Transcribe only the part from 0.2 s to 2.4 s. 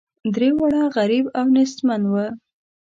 درې واړه غریب او نیستمن وه.